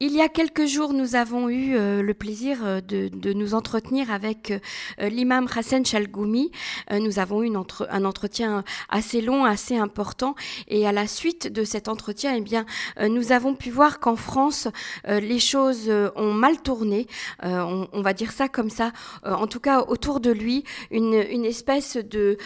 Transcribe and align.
Il 0.00 0.14
y 0.14 0.20
a 0.20 0.28
quelques 0.28 0.66
jours, 0.66 0.92
nous 0.92 1.14
avons 1.16 1.48
eu 1.48 1.76
euh, 1.76 2.02
le 2.02 2.14
plaisir 2.14 2.58
euh, 2.64 2.80
de, 2.80 3.32
nous 3.32 3.54
entretenir 3.54 4.10
avec 4.10 4.50
euh, 4.50 5.08
l'imam 5.08 5.46
Hassan 5.54 5.84
Chalgoumi. 5.84 6.50
nous 6.90 7.18
avons 7.18 7.42
eu 7.42 7.50
un 7.90 8.04
entretien 8.04 8.64
assez 8.88 9.20
long, 9.20 9.44
assez 9.44 9.76
important. 9.76 10.34
Et 10.68 10.86
à 10.86 10.92
la 10.92 11.06
suite 11.06 11.52
de 11.52 11.64
cet 11.64 11.88
entretien, 11.88 12.34
eh 12.36 12.40
bien, 12.40 12.64
nous 13.08 13.32
avons 13.32 13.54
pu 13.54 13.70
voir 13.70 14.00
qu'en 14.00 14.16
France, 14.16 14.68
les 15.06 15.38
choses 15.38 15.90
ont 16.16 16.32
mal 16.32 16.60
tourné. 16.60 17.06
On, 17.42 18.02
va 18.02 18.12
dire 18.12 18.32
ça 18.32 18.48
comme 18.48 18.70
ça. 18.70 18.92
en 19.24 19.46
tout 19.46 19.60
cas, 19.60 19.82
autour 19.82 20.20
de 20.20 20.30
lui, 20.30 20.64
une, 20.90 21.44
espèce 21.44 21.96
de, 21.96 22.36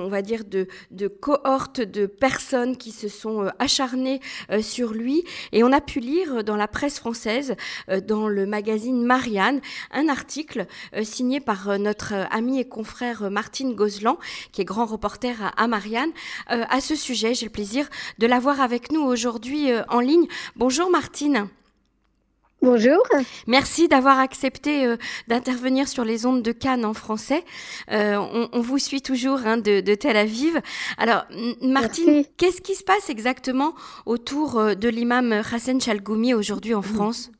on 0.00 0.08
va 0.08 0.22
dire, 0.22 0.44
de 0.44 1.08
cohorte 1.08 1.80
de 1.80 2.06
personnes 2.06 2.76
qui 2.76 2.90
se 2.90 3.08
sont 3.08 3.50
acharnées 3.58 4.20
sur 4.60 4.92
lui. 4.92 5.24
Et 5.52 5.62
on 5.62 5.72
a 5.72 5.80
pu 5.80 5.97
lire 5.98 6.44
dans 6.44 6.56
la 6.56 6.68
presse 6.68 6.98
française, 6.98 7.56
euh, 7.88 8.00
dans 8.00 8.28
le 8.28 8.46
magazine 8.46 9.04
Marianne, 9.04 9.60
un 9.92 10.08
article 10.08 10.66
euh, 10.94 11.04
signé 11.04 11.40
par 11.40 11.68
euh, 11.68 11.78
notre 11.78 12.14
ami 12.30 12.60
et 12.60 12.68
confrère 12.68 13.30
Martine 13.30 13.74
Gozlan, 13.74 14.18
qui 14.52 14.62
est 14.62 14.64
grand 14.64 14.86
reporter 14.86 15.52
à 15.56 15.68
Marianne. 15.68 16.10
À 16.48 16.80
ce 16.80 16.94
sujet, 16.94 17.34
j'ai 17.34 17.46
le 17.46 17.52
plaisir 17.52 17.88
de 18.18 18.26
l'avoir 18.26 18.60
avec 18.60 18.92
nous 18.92 19.00
aujourd'hui 19.00 19.70
en 19.88 20.00
ligne. 20.00 20.26
Bonjour 20.56 20.90
Martine. 20.90 21.48
Bonjour. 22.60 23.00
Merci 23.46 23.86
d'avoir 23.86 24.18
accepté 24.18 24.84
euh, 24.84 24.96
d'intervenir 25.28 25.86
sur 25.86 26.04
les 26.04 26.26
ondes 26.26 26.42
de 26.42 26.50
Cannes 26.50 26.84
en 26.84 26.92
français. 26.92 27.44
Euh, 27.92 28.16
on, 28.52 28.60
vous 28.60 28.78
suit 28.78 29.00
toujours 29.00 29.46
hein, 29.46 29.58
de, 29.58 29.94
Tel 29.94 30.16
Aviv. 30.16 30.60
Alors, 30.96 31.24
Martine, 31.62 32.24
qu'est-ce 32.36 32.60
qui 32.60 32.74
se 32.74 32.82
passe 32.82 33.10
exactement 33.10 33.74
autour 34.06 34.58
euh, 34.58 34.74
de 34.74 34.88
l'imam 34.88 35.32
Hassan 35.32 35.80
Chalgoumi 35.80 36.34
aujourd'hui 36.34 36.74
en 36.74 36.82
France? 36.82 37.30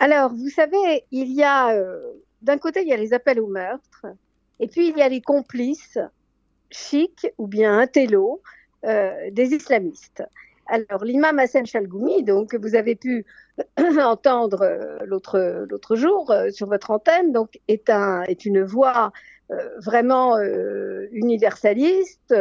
Alors, 0.00 0.32
vous 0.32 0.48
savez, 0.48 1.04
il 1.10 1.30
y 1.32 1.42
a, 1.42 1.76
d'un 2.40 2.56
côté, 2.56 2.80
il 2.80 2.88
y 2.88 2.94
a 2.94 2.96
les 2.96 3.12
appels 3.12 3.38
au 3.38 3.48
meurtre, 3.48 4.06
et 4.60 4.66
puis 4.66 4.88
il 4.88 4.96
y 4.96 5.02
a 5.02 5.08
les 5.10 5.20
complices 5.20 5.98
chics 6.70 7.30
ou 7.36 7.46
bien 7.46 7.78
intello 7.78 8.40
des 8.82 9.54
islamistes. 9.54 10.24
Alors, 10.66 11.04
l'imam 11.04 11.38
Hassan 11.38 11.66
Chalgoumi, 11.66 12.22
donc, 12.22 12.54
vous 12.54 12.74
avez 12.74 12.94
pu 12.94 13.24
entendre 14.00 14.62
euh, 14.62 14.98
l'autre, 15.04 15.66
l'autre 15.68 15.96
jour 15.96 16.30
euh, 16.30 16.50
sur 16.50 16.68
votre 16.68 16.90
antenne, 16.90 17.32
donc, 17.32 17.60
est, 17.68 17.90
un, 17.90 18.22
est 18.22 18.44
une 18.44 18.62
voix 18.62 19.12
euh, 19.50 19.56
vraiment 19.80 20.38
universaliste 21.10 22.34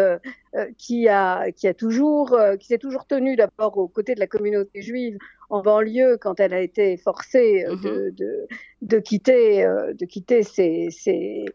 qui, 0.78 1.10
a, 1.10 1.52
qui, 1.52 1.68
a 1.68 1.74
toujours, 1.74 2.40
qui 2.60 2.68
s'est 2.68 2.78
toujours 2.78 3.06
tenue 3.06 3.36
d'abord 3.36 3.78
aux 3.78 3.88
côtés 3.88 4.16
de 4.16 4.20
la 4.20 4.28
communauté 4.28 4.82
juive 4.82 5.18
en 5.50 5.62
banlieue 5.62 6.18
quand 6.18 6.40
elle 6.40 6.54
a 6.54 6.62
été 6.62 6.96
forcée 6.96 7.66
de, 7.66 7.76
mm-hmm. 7.76 8.16
de, 8.16 8.48
de, 8.82 9.00
quitter, 9.00 9.66
de 9.94 10.06
quitter 10.06 10.44
ces, 10.44 10.88
ces, 10.92 11.46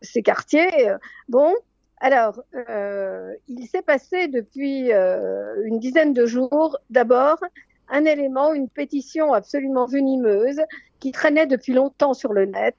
ces 0.00 0.22
quartiers. 0.22 0.90
Bon, 1.28 1.52
alors, 2.00 2.40
euh, 2.54 3.34
il 3.48 3.66
s'est 3.66 3.82
passé 3.82 4.28
depuis 4.28 4.92
euh, 4.92 5.54
une 5.64 5.78
dizaine 5.78 6.12
de 6.12 6.26
jours, 6.26 6.78
d'abord, 6.90 7.38
un 7.88 8.04
élément, 8.04 8.54
une 8.54 8.68
pétition 8.68 9.32
absolument 9.32 9.86
venimeuse 9.86 10.60
qui 11.00 11.12
traînait 11.12 11.46
depuis 11.46 11.72
longtemps 11.72 12.14
sur 12.14 12.32
le 12.32 12.46
net 12.46 12.76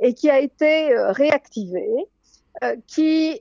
et 0.00 0.14
qui 0.14 0.30
a 0.30 0.38
été 0.38 0.92
euh, 0.92 1.12
réactivée, 1.12 2.06
qui, 2.86 3.40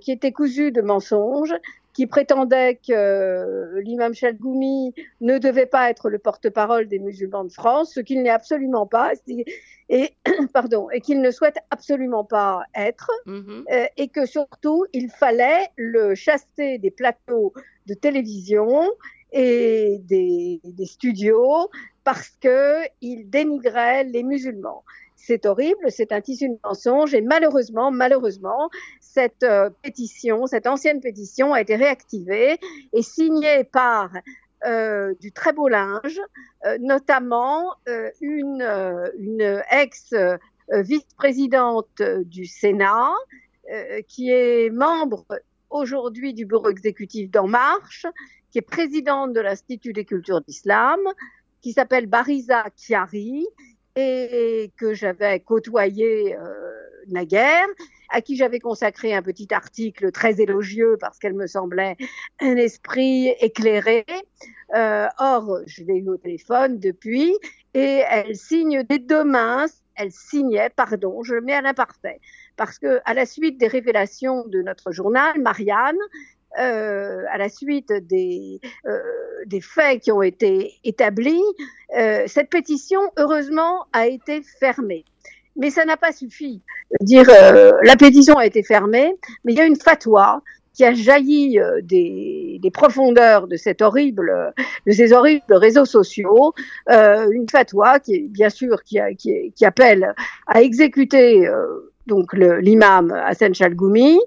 qui 0.00 0.12
était 0.12 0.32
cousue 0.32 0.72
de 0.72 0.82
mensonges, 0.82 1.54
qui 1.98 2.06
prétendait 2.06 2.76
que 2.76 3.80
l'imam 3.80 4.14
Chalgoumi 4.14 4.94
ne 5.20 5.38
devait 5.38 5.66
pas 5.66 5.90
être 5.90 6.10
le 6.10 6.20
porte-parole 6.20 6.86
des 6.86 7.00
musulmans 7.00 7.42
de 7.42 7.50
France, 7.50 7.94
ce 7.94 7.98
qu'il 7.98 8.22
n'est 8.22 8.30
absolument 8.30 8.86
pas 8.86 9.14
et 9.88 10.14
pardon 10.54 10.88
et 10.90 11.00
qu'il 11.00 11.20
ne 11.20 11.32
souhaite 11.32 11.58
absolument 11.72 12.22
pas 12.22 12.62
être 12.76 13.10
mhm. 13.26 13.64
euh, 13.72 13.86
et 13.96 14.06
que 14.06 14.26
surtout 14.26 14.86
il 14.92 15.10
fallait 15.10 15.70
le 15.74 16.14
chasser 16.14 16.78
des 16.78 16.92
plateaux 16.92 17.52
de 17.86 17.94
télévision 17.94 18.88
et 19.32 19.98
des, 20.04 20.60
des 20.62 20.86
studios 20.86 21.68
parce 22.04 22.30
que 22.40 22.76
il 23.00 23.28
dénigrait 23.28 24.04
les 24.04 24.22
musulmans. 24.22 24.84
C'est 25.20 25.46
horrible, 25.46 25.90
c'est 25.90 26.12
un 26.12 26.20
tissu 26.20 26.48
de 26.48 26.56
mensonges 26.64 27.12
et 27.12 27.20
malheureusement, 27.20 27.90
malheureusement, 27.90 28.70
cette 29.00 29.42
euh, 29.42 29.68
pétition, 29.82 30.46
cette 30.46 30.68
ancienne 30.68 31.00
pétition 31.00 31.52
a 31.52 31.60
été 31.60 31.74
réactivée 31.74 32.56
et 32.92 33.02
signée 33.02 33.64
par 33.64 34.12
euh, 34.64 35.12
du 35.20 35.32
très 35.32 35.52
beau 35.52 35.66
linge, 35.68 36.20
euh, 36.66 36.78
notamment 36.80 37.74
une, 38.20 38.62
une 39.18 39.60
ex-vice-présidente 39.72 42.00
du 42.24 42.46
Sénat, 42.46 43.10
qui 44.06 44.30
est 44.30 44.70
membre 44.70 45.26
aujourd'hui 45.68 46.32
du 46.32 46.46
bureau 46.46 46.70
exécutif 46.70 47.28
d'En 47.28 47.48
Marche, 47.48 48.06
qui 48.50 48.58
est 48.58 48.62
présidente 48.62 49.32
de 49.34 49.40
l'Institut 49.40 49.92
des 49.92 50.04
cultures 50.04 50.42
d'islam, 50.42 51.00
qui 51.60 51.72
s'appelle 51.72 52.06
Bariza 52.06 52.66
Chiari 52.76 53.44
et 53.98 54.72
que 54.76 54.94
j'avais 54.94 55.40
côtoyé 55.40 56.36
naguère, 57.08 57.66
à 58.08 58.20
qui 58.20 58.36
j'avais 58.36 58.60
consacré 58.60 59.14
un 59.14 59.22
petit 59.22 59.48
article 59.52 60.10
très 60.12 60.40
élogieux 60.40 60.96
parce 60.98 61.18
qu'elle 61.18 61.34
me 61.34 61.46
semblait 61.46 61.96
un 62.40 62.56
esprit 62.56 63.28
éclairé. 63.40 64.04
Euh, 64.74 65.06
or, 65.18 65.60
je 65.66 65.82
l'ai 65.84 65.98
eu 65.98 66.08
au 66.08 66.16
téléphone 66.16 66.78
depuis 66.78 67.34
et 67.74 68.02
elle 68.08 68.36
signe 68.36 68.82
dès 68.82 68.98
demain, 68.98 69.66
elle 69.94 70.12
signait, 70.12 70.70
pardon, 70.70 71.22
je 71.22 71.34
le 71.34 71.40
mets 71.40 71.54
à 71.54 71.60
l'imparfait, 71.60 72.20
parce 72.56 72.78
que 72.78 73.00
à 73.04 73.14
la 73.14 73.26
suite 73.26 73.58
des 73.58 73.66
révélations 73.66 74.46
de 74.46 74.62
notre 74.62 74.92
journal, 74.92 75.40
Marianne, 75.40 75.98
euh, 76.58 77.24
à 77.30 77.38
la 77.38 77.48
suite 77.48 77.92
des, 77.92 78.60
euh, 78.86 78.98
des 79.46 79.60
faits 79.60 80.02
qui 80.02 80.12
ont 80.12 80.22
été 80.22 80.74
établis, 80.84 81.42
euh, 81.96 82.24
cette 82.26 82.50
pétition, 82.50 83.00
heureusement, 83.16 83.86
a 83.92 84.06
été 84.06 84.42
fermée 84.42 85.04
mais 85.58 85.70
ça 85.70 85.84
n'a 85.84 85.96
pas 85.96 86.12
suffi. 86.12 86.62
Dire 87.00 87.26
euh, 87.28 87.72
la 87.82 87.96
pétition 87.96 88.36
a 88.36 88.46
été 88.46 88.62
fermée, 88.62 89.12
mais 89.44 89.52
il 89.52 89.58
y 89.58 89.60
a 89.60 89.66
une 89.66 89.76
fatwa 89.76 90.40
qui 90.72 90.84
a 90.84 90.94
jailli 90.94 91.58
euh, 91.58 91.80
des, 91.82 92.60
des, 92.62 92.70
profondeurs 92.70 93.48
de 93.48 93.56
cette 93.56 93.82
horrible, 93.82 94.54
de 94.86 94.92
ces 94.92 95.12
horribles 95.12 95.54
réseaux 95.54 95.84
sociaux, 95.84 96.54
euh, 96.88 97.28
une 97.32 97.48
fatwa 97.48 97.98
qui 97.98 98.28
bien 98.28 98.48
sûr 98.48 98.84
qui, 98.84 98.98
qui, 99.18 99.52
qui 99.54 99.64
appelle 99.64 100.14
à 100.46 100.62
exécuter 100.62 101.48
euh, 101.48 101.87
donc 102.08 102.32
l'imam 102.32 103.12
Hassan 103.12 103.54
Chalgoumi, 103.54 104.18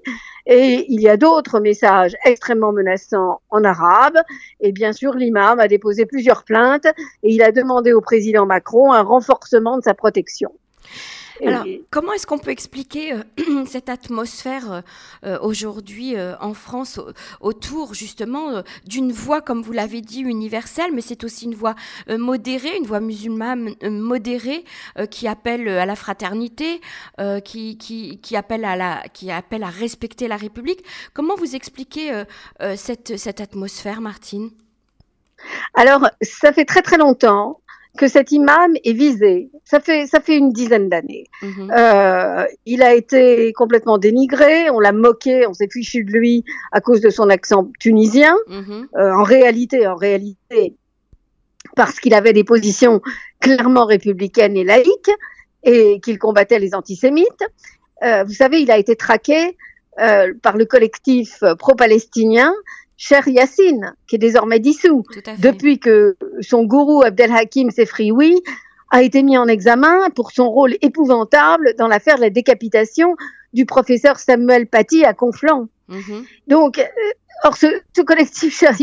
et 0.46 0.86
il 0.88 1.00
y 1.00 1.08
a 1.08 1.16
d'autres 1.16 1.60
messages 1.60 2.16
extrêmement 2.24 2.72
menaçants 2.72 3.40
en 3.50 3.62
arabe, 3.64 4.16
et 4.60 4.72
bien 4.72 4.92
sûr 4.92 5.14
l'imam 5.14 5.60
a 5.60 5.68
déposé 5.68 6.06
plusieurs 6.06 6.44
plaintes 6.44 6.86
et 7.22 7.34
il 7.34 7.42
a 7.42 7.52
demandé 7.52 7.92
au 7.92 8.00
président 8.00 8.46
Macron 8.46 8.92
un 8.92 9.02
renforcement 9.02 9.76
de 9.76 9.82
sa 9.82 9.94
protection. 9.94 10.52
Alors, 11.40 11.64
comment 11.90 12.12
est-ce 12.12 12.26
qu'on 12.26 12.38
peut 12.38 12.50
expliquer 12.50 13.12
euh, 13.12 13.64
cette 13.66 13.88
atmosphère 13.88 14.72
euh, 14.72 14.80
euh, 15.24 15.38
aujourd'hui 15.40 16.14
en 16.40 16.54
France 16.54 17.00
autour 17.40 17.94
justement 17.94 18.62
d'une 18.86 19.12
voix, 19.12 19.40
comme 19.40 19.62
vous 19.62 19.72
l'avez 19.72 20.00
dit, 20.00 20.20
universelle, 20.20 20.90
mais 20.92 21.00
c'est 21.00 21.24
aussi 21.24 21.46
une 21.46 21.54
voix 21.54 21.74
modérée, 22.08 22.76
une 22.76 22.86
voix 22.86 23.00
musulmane 23.00 23.74
modérée 23.82 24.64
qui 25.10 25.28
appelle 25.28 25.68
à 25.68 25.86
la 25.86 25.96
fraternité, 25.96 26.80
qui, 27.44 27.78
qui, 27.78 28.18
qui, 28.20 28.36
appelle 28.36 28.64
à 28.64 28.76
la, 28.76 29.02
qui 29.12 29.30
appelle 29.30 29.62
à 29.62 29.68
respecter 29.68 30.28
la 30.28 30.36
République. 30.36 30.84
Comment 31.14 31.34
vous 31.36 31.54
expliquez 31.54 32.24
cette, 32.76 33.16
cette 33.16 33.40
atmosphère, 33.40 34.00
Martine? 34.00 34.50
Alors, 35.74 36.08
ça 36.20 36.52
fait 36.52 36.64
très 36.64 36.82
très 36.82 36.98
longtemps 36.98 37.60
que 37.98 38.08
cet 38.08 38.32
imam 38.32 38.72
est 38.84 38.92
visé. 38.92 39.50
Ça 39.64 39.80
fait, 39.80 40.06
ça 40.06 40.20
fait 40.20 40.36
une 40.36 40.50
dizaine 40.50 40.88
d'années. 40.88 41.26
Mhm. 41.42 41.70
Euh, 41.76 42.44
il 42.64 42.82
a 42.82 42.94
été 42.94 43.52
complètement 43.52 43.98
dénigré, 43.98 44.70
on 44.70 44.80
l'a 44.80 44.92
moqué, 44.92 45.46
on 45.46 45.52
s'est 45.52 45.68
fichu 45.70 46.04
de 46.04 46.12
lui 46.12 46.44
à 46.72 46.80
cause 46.80 47.00
de 47.00 47.10
son 47.10 47.28
accent 47.28 47.70
tunisien. 47.78 48.34
Mhm. 48.48 48.88
Euh, 48.96 49.12
en 49.12 49.22
réalité, 49.22 49.86
en 49.86 49.96
réalité, 49.96 50.74
parce 51.76 52.00
qu'il 52.00 52.14
avait 52.14 52.32
des 52.32 52.44
positions 52.44 53.02
clairement 53.40 53.84
républicaines 53.84 54.56
et 54.56 54.64
laïques 54.64 55.10
et 55.62 56.00
qu'il 56.00 56.18
combattait 56.18 56.58
les 56.58 56.74
antisémites. 56.74 57.44
Euh, 58.02 58.24
vous 58.24 58.32
savez, 58.32 58.60
il 58.60 58.70
a 58.70 58.78
été 58.78 58.96
traqué 58.96 59.56
euh, 60.00 60.32
par 60.42 60.56
le 60.56 60.64
collectif 60.64 61.44
pro-palestinien 61.58 62.52
Cher 63.04 63.26
Yassine, 63.26 63.94
qui 64.06 64.14
est 64.14 64.18
désormais 64.20 64.60
dissous, 64.60 65.02
depuis 65.40 65.80
que 65.80 66.16
son 66.40 66.62
gourou 66.62 67.02
Abdelhakim 67.02 67.72
Sefrioui 67.72 68.40
a 68.92 69.02
été 69.02 69.24
mis 69.24 69.36
en 69.36 69.48
examen 69.48 70.08
pour 70.10 70.30
son 70.30 70.48
rôle 70.48 70.76
épouvantable 70.82 71.74
dans 71.76 71.88
l'affaire 71.88 72.14
de 72.14 72.20
la 72.20 72.30
décapitation 72.30 73.16
du 73.52 73.66
professeur 73.66 74.20
Samuel 74.20 74.68
Paty 74.68 75.04
à 75.04 75.14
Conflans. 75.14 75.66
Mhm. 75.92 76.24
Donc, 76.46 76.78
euh, 76.78 76.84
or 77.44 77.56
ce, 77.56 77.66
collectif 78.02 78.56
Cher 78.56 78.74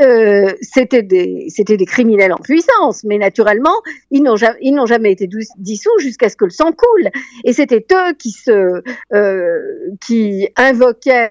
euh, 0.00 0.52
c'était 0.60 1.02
des, 1.02 1.86
criminels 1.86 2.32
en 2.32 2.38
puissance, 2.38 3.04
mais 3.04 3.18
naturellement, 3.18 3.76
ils 4.10 4.22
n'ont 4.22 4.36
jamais, 4.36 5.12
été 5.12 5.28
dissous 5.58 5.98
jusqu'à 6.00 6.28
ce 6.28 6.36
que 6.36 6.46
le 6.46 6.50
sang 6.50 6.72
coule. 6.72 7.10
Et 7.44 7.52
c'était 7.52 7.86
eux 7.92 8.14
qui 8.18 8.34
euh, 8.48 10.46
invoquaient 10.56 11.30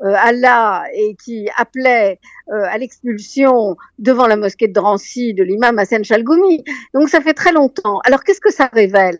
Allah 0.00 0.84
et 0.94 1.16
qui 1.22 1.48
appelaient 1.56 2.18
à 2.50 2.76
l'expulsion 2.78 3.76
devant 3.98 4.26
la 4.26 4.36
mosquée 4.36 4.68
de 4.68 4.72
Drancy 4.72 5.34
de 5.34 5.44
l'imam 5.44 5.78
Hassan 5.78 6.04
Chalgoumi. 6.04 6.64
Donc 6.94 7.08
ça 7.08 7.20
fait 7.20 7.34
très 7.34 7.52
longtemps. 7.52 8.00
Alors 8.04 8.24
qu'est-ce 8.24 8.40
que 8.40 8.52
ça 8.52 8.68
révèle? 8.72 9.18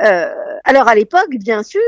Euh, 0.00 0.58
alors 0.64 0.88
à 0.88 0.94
l'époque, 0.94 1.30
bien 1.30 1.62
sûr, 1.62 1.80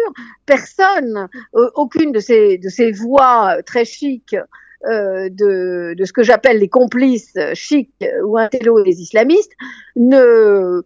personne, 0.46 1.28
euh, 1.54 1.70
aucune 1.74 2.12
de 2.12 2.20
ces, 2.20 2.58
de 2.58 2.68
ces 2.68 2.92
voix 2.92 3.62
très 3.64 3.84
chics 3.84 4.36
euh, 4.86 5.28
de, 5.28 5.94
de, 5.94 6.04
ce 6.04 6.12
que 6.12 6.22
j'appelle 6.22 6.58
les 6.58 6.68
complices 6.68 7.36
chics 7.54 7.92
ou 8.24 8.38
intello 8.38 8.82
des 8.82 9.00
islamistes 9.00 9.52
ne 9.96 10.82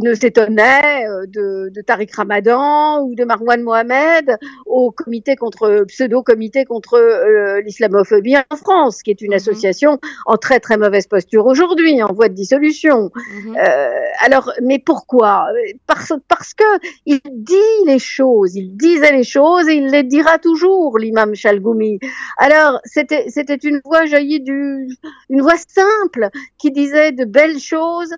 ne 0.00 0.14
s'étonnait 0.14 1.06
euh, 1.06 1.26
de, 1.26 1.70
de, 1.72 1.80
Tariq 1.80 2.12
Ramadan 2.14 3.02
ou 3.04 3.14
de 3.14 3.24
Marwan 3.24 3.62
Mohamed 3.62 4.36
au 4.66 4.90
comité 4.90 5.36
contre 5.36 5.84
pseudo-comité 5.86 6.64
contre 6.64 6.94
euh, 6.94 7.60
l'islamophobie 7.62 8.36
en 8.36 8.56
France, 8.56 9.02
qui 9.02 9.10
est 9.10 9.20
une 9.20 9.30
mhm. 9.30 9.36
association 9.36 9.98
en 10.26 10.36
très 10.36 10.60
très 10.60 10.76
mauvaise 10.76 11.06
posture 11.06 11.46
aujourd'hui, 11.46 12.02
en 12.02 12.12
voie 12.12 12.28
de 12.28 12.34
dissolution. 12.34 13.10
Mhm. 13.14 13.56
euh, 13.56 13.90
alors, 14.20 14.52
mais 14.62 14.78
pourquoi? 14.78 15.46
Parce, 15.86 16.12
parce 16.28 16.54
que 16.54 16.64
il 17.06 17.20
dit 17.30 17.54
les 17.86 17.98
choses, 17.98 18.56
il 18.56 18.76
disait 18.76 19.12
les 19.12 19.24
choses 19.24 19.68
et 19.68 19.74
il 19.74 19.86
les 19.86 20.02
dira 20.02 20.38
toujours, 20.38 20.98
l'imam 20.98 21.34
Chalgoumi. 21.34 22.00
Alors, 22.38 22.80
c'était 22.84 23.26
c'était 23.28 23.54
une 23.54 23.80
voix 23.84 24.06
jaillie 24.06 24.40
du, 24.40 24.88
une 25.28 25.42
voix 25.42 25.56
simple 25.56 26.28
qui 26.58 26.72
disait 26.72 27.12
de 27.12 27.24
belles 27.24 27.58
choses 27.58 28.14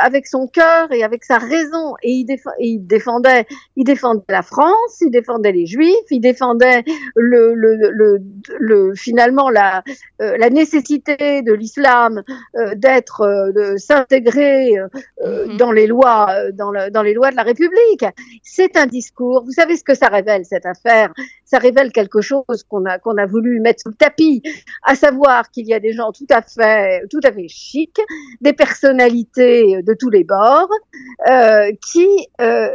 avec 0.00 0.26
son 0.26 0.46
cœur 0.46 0.87
et 0.92 1.02
avec 1.02 1.24
sa 1.24 1.38
raison. 1.38 1.94
Et 2.02 2.24
il, 2.58 2.86
défendait, 2.86 3.46
il 3.76 3.84
défendait 3.84 4.22
la 4.28 4.42
France, 4.42 5.00
il 5.00 5.10
défendait 5.10 5.52
les 5.52 5.66
Juifs, 5.66 5.94
il 6.10 6.20
défendait 6.20 6.84
le, 7.14 8.18
le 8.58 8.94
finalement 8.94 9.50
la, 9.50 9.82
euh, 10.20 10.36
la 10.38 10.50
nécessité 10.50 11.42
de 11.42 11.52
l'islam 11.52 12.22
euh, 12.56 12.74
d'être, 12.74 13.22
euh, 13.22 13.52
de 13.52 13.76
s'intégrer 13.76 14.74
mhm. 15.24 15.56
dans 15.56 15.72
les 15.72 15.86
lois, 15.86 16.28
dans, 16.52 16.70
le, 16.70 16.90
dans 16.90 17.02
les 17.02 17.14
lois 17.14 17.30
de 17.30 17.36
la 17.36 17.42
République. 17.42 18.04
C'est 18.42 18.76
un 18.76 18.86
discours. 18.86 19.44
Vous 19.44 19.52
savez 19.52 19.76
ce 19.76 19.84
que 19.84 19.94
ça 19.94 20.08
révèle 20.08 20.44
cette 20.44 20.66
affaire? 20.66 21.12
Ça 21.44 21.58
révèle 21.58 21.92
quelque 21.92 22.20
chose 22.20 22.64
qu'on 22.68 22.84
a 22.84 22.98
qu'on 22.98 23.16
a 23.16 23.26
voulu 23.26 23.60
mettre 23.60 23.82
sous 23.82 23.90
le 23.90 23.94
tapis, 23.94 24.42
à 24.84 24.94
savoir 24.94 25.50
qu'il 25.50 25.66
y 25.66 25.74
a 25.74 25.80
des 25.80 25.92
gens 25.92 26.12
tout 26.12 26.26
à 26.30 26.42
fait 26.42 27.02
tout 27.10 27.20
à 27.24 27.32
fait 27.32 27.48
chics, 27.48 28.00
des 28.40 28.52
personnalités 28.52 29.82
de 29.82 29.94
tous 29.94 30.10
les 30.10 30.24
bords, 30.24 30.70
euh, 31.28 31.72
qui, 31.84 32.06
euh, 32.40 32.68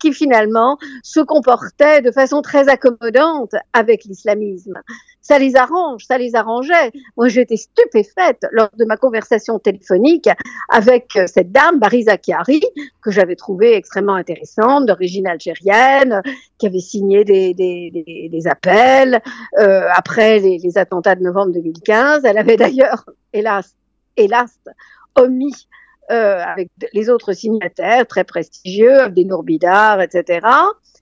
qui 0.00 0.12
finalement 0.12 0.78
se 1.02 1.20
comportaient 1.20 2.00
de 2.00 2.10
façon 2.10 2.42
très 2.42 2.68
accommodante 2.68 3.54
avec 3.72 4.04
l'islamisme. 4.04 4.74
Ça 5.28 5.38
les 5.38 5.56
arrange, 5.56 6.06
ça 6.06 6.16
les 6.16 6.34
arrangeait. 6.34 6.90
Moi, 7.18 7.28
j'étais 7.28 7.58
stupéfaite 7.58 8.46
lors 8.50 8.70
de 8.78 8.86
ma 8.86 8.96
conversation 8.96 9.58
téléphonique 9.58 10.26
avec 10.70 11.16
euh, 11.16 11.26
cette 11.26 11.52
dame, 11.52 11.78
Bariza 11.78 12.16
Kiari, 12.16 12.62
que 13.02 13.10
j'avais 13.10 13.36
trouvée 13.36 13.74
extrêmement 13.74 14.14
intéressante, 14.14 14.86
d'origine 14.86 15.26
algérienne, 15.26 16.22
qui 16.56 16.66
avait 16.66 16.80
signé 16.80 17.26
des, 17.26 17.52
des, 17.52 17.90
des, 17.90 18.30
des 18.32 18.46
appels 18.46 19.20
euh, 19.58 19.86
après 19.94 20.38
les, 20.38 20.78
attentats 20.78 21.14
de 21.14 21.22
novembre 21.22 21.52
2015. 21.52 22.24
Elle 22.24 22.38
avait 22.38 22.56
d'ailleurs, 22.56 23.04
hélas, 23.34 23.76
hélas, 24.16 24.58
omis 25.14 25.68
euh, 26.10 26.42
avec 26.42 26.70
les 26.94 27.10
autres 27.10 27.34
signataires 27.34 28.06
très 28.06 28.24
prestigieux, 28.24 29.02
Abdenour 29.02 29.42
Bidar, 29.42 30.00
etc., 30.00 30.40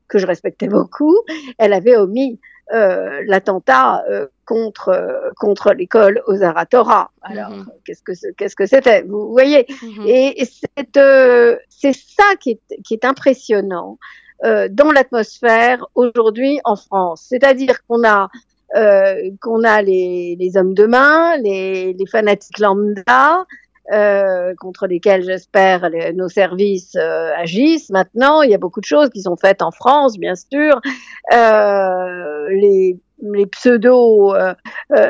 que 0.08 0.18
je 0.18 0.26
respectais 0.26 0.68
beaucoup, 0.68 1.16
elle 1.58 1.72
avait 1.72 1.96
omis 1.96 2.40
l'attentat 2.70 4.04
euh, 4.10 4.26
contre 4.44 4.88
euh, 4.88 5.30
contre 5.36 5.72
l'école 5.72 6.22
aux 6.26 6.42
Aratora. 6.42 7.10
Alors 7.22 7.50
mhm. 7.50 7.66
qu'est-ce 7.84 8.02
que 8.02 8.12
qu'est-ce 8.36 8.56
que 8.56 8.66
c'était 8.66 9.02
Vous 9.02 9.30
voyez 9.30 9.66
mhm. 9.82 10.06
Et, 10.06 10.44
c'est 10.44 10.96
euh, 10.96 11.56
c'est 11.68 11.94
ça 11.94 12.24
qui 12.40 12.50
est 12.50 12.82
qui 12.82 12.94
est 12.94 13.04
impressionnant 13.04 13.98
dans 14.42 14.92
l'atmosphère 14.92 15.86
aujourd'hui 15.94 16.60
en 16.64 16.76
France. 16.76 17.24
C'est-à-dire 17.26 17.86
qu'on 17.86 18.06
a 18.06 18.28
qu'on 19.40 19.64
a 19.64 19.80
les, 19.80 20.36
les 20.38 20.56
hommes 20.58 20.74
de 20.74 20.84
main, 20.84 21.38
les, 21.38 21.94
les 21.94 22.06
fanatiques 22.06 22.58
lambda, 22.58 23.46
euh, 23.92 24.54
contre 24.58 24.86
lesquels 24.86 25.22
j'espère 25.22 25.88
nos 26.14 26.28
services 26.28 26.96
euh, 26.96 27.30
agissent 27.36 27.90
maintenant. 27.90 28.42
Il 28.42 28.50
y 28.50 28.54
a 28.54 28.58
beaucoup 28.58 28.80
de 28.80 28.86
choses 28.86 29.10
qui 29.10 29.22
sont 29.22 29.36
faites 29.36 29.62
en 29.62 29.70
France, 29.70 30.18
bien 30.18 30.34
sûr. 30.34 30.80
Euh, 31.32 32.48
les 32.50 32.98
les 33.22 33.46
pseudo 33.46 34.34
euh, 34.34 34.52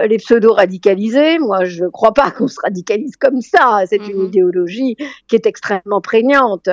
les 0.06 0.19
pseudo 0.19 0.52
radicalisés 0.52 1.40
moi 1.40 1.64
je 1.64 1.82
ne 1.82 1.88
crois 1.88 2.12
pas 2.12 2.31
qu'on 2.38 2.46
se 2.46 2.61
radicalise 2.62 3.17
comme 3.17 3.40
ça 3.40 3.82
c'est 3.87 3.96
une 3.96 4.23
mm-hmm. 4.23 4.26
idéologie 4.26 4.96
qui 5.26 5.34
est 5.34 5.44
extrêmement 5.44 6.00
prégnante 6.00 6.69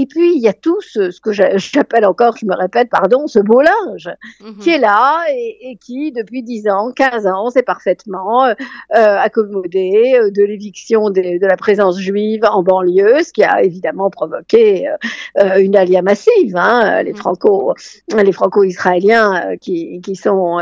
et 0.00 0.06
puis, 0.06 0.36
il 0.36 0.40
y 0.40 0.46
a 0.46 0.52
tout 0.52 0.80
ce, 0.80 1.10
ce 1.10 1.20
que 1.20 1.32
j'appelle 1.32 2.06
encore, 2.06 2.36
je 2.36 2.46
me 2.46 2.54
répète, 2.54 2.88
pardon, 2.88 3.26
ce 3.26 3.40
beau 3.40 3.60
linge 3.60 4.08
mhm. 4.40 4.58
qui 4.58 4.70
est 4.70 4.78
là 4.78 5.24
et, 5.28 5.70
et, 5.70 5.76
qui, 5.76 6.12
depuis 6.12 6.44
10 6.44 6.68
ans, 6.68 6.92
15 6.94 7.26
ans, 7.26 7.50
s'est 7.50 7.64
parfaitement 7.64 8.44
euh, 8.44 8.54
euh 8.94 9.18
accommodé 9.18 10.14
euh, 10.14 10.30
de 10.30 10.44
l'éviction 10.44 11.10
de, 11.10 11.40
de, 11.40 11.46
la 11.46 11.56
présence 11.56 11.98
juive 11.98 12.44
en 12.44 12.62
banlieue, 12.62 13.24
ce 13.24 13.32
qui 13.32 13.42
a 13.42 13.64
évidemment 13.64 14.08
provoqué 14.08 14.86
euh, 14.86 14.92
euh 15.40 15.58
une 15.58 15.74
alia 15.74 16.00
massive. 16.00 16.54
Hein, 16.54 17.02
les 17.02 17.10
mhm. 17.10 17.16
franco, 17.16 17.74
les 18.16 18.32
franco-israéliens 18.32 19.56
qui, 19.60 20.00
qui 20.00 20.14
sont 20.14 20.58